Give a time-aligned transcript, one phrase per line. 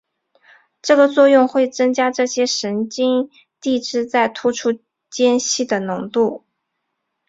[0.81, 3.29] 这个作用会增加这些神经
[3.61, 4.79] 递质在突触
[5.11, 6.43] 间隙的浓度。